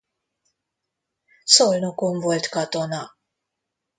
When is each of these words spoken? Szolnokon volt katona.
Szolnokon 1.43 2.19
volt 2.19 2.47
katona. 2.47 3.15